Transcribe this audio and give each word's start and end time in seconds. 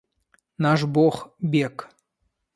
Наш 0.65 0.85
бог 0.95 1.21
бег. 1.39 1.87